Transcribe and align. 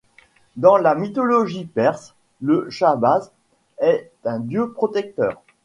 Dans 0.55 0.77
la 0.77 0.95
mythologie 0.95 1.65
perse, 1.67 2.15
le 2.41 2.67
Shahbaz 2.71 3.29
est 3.77 4.11
un 4.25 4.39
dieu 4.39 4.71
protecteur. 4.71 5.43